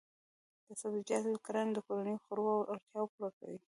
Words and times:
د 0.67 0.69
سبزیجاتو 0.81 1.43
کرنه 1.45 1.71
د 1.73 1.79
کورنیو 1.85 2.23
خوړو 2.23 2.53
اړتیاوې 2.71 3.07
پوره 3.13 3.29
کوي. 3.37 3.59